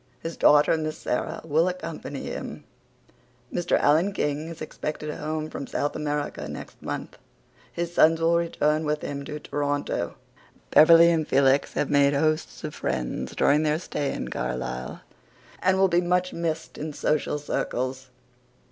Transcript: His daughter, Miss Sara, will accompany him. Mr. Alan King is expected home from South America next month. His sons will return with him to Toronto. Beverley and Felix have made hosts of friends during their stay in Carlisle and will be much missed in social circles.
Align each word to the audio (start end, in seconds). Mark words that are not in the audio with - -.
His 0.19 0.35
daughter, 0.35 0.75
Miss 0.77 0.97
Sara, 0.97 1.41
will 1.45 1.67
accompany 1.67 2.23
him. 2.23 2.63
Mr. 3.53 3.79
Alan 3.79 4.13
King 4.13 4.47
is 4.47 4.59
expected 4.59 5.13
home 5.13 5.47
from 5.47 5.67
South 5.67 5.95
America 5.95 6.47
next 6.47 6.81
month. 6.81 7.19
His 7.71 7.93
sons 7.93 8.19
will 8.19 8.35
return 8.35 8.83
with 8.83 9.03
him 9.03 9.23
to 9.25 9.39
Toronto. 9.39 10.15
Beverley 10.71 11.11
and 11.11 11.27
Felix 11.27 11.73
have 11.73 11.91
made 11.91 12.15
hosts 12.15 12.63
of 12.63 12.73
friends 12.73 13.35
during 13.35 13.61
their 13.61 13.77
stay 13.77 14.11
in 14.11 14.29
Carlisle 14.29 15.01
and 15.61 15.77
will 15.77 15.87
be 15.87 16.01
much 16.01 16.33
missed 16.33 16.79
in 16.79 16.93
social 16.93 17.37
circles. 17.37 18.09